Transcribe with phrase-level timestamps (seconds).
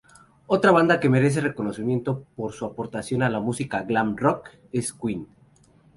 [0.47, 5.27] Otra banda que merece reconocimiento por su aportación a la música "glam-rock" es Queen.